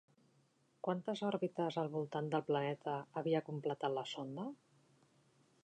[0.87, 4.47] Quantes òrbites al voltant del planeta havia completat la sonda?